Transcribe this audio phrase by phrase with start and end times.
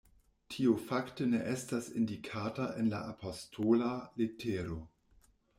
[0.53, 3.91] Tio fakte ne estas indikata en la apostola
[4.23, 4.83] letero”.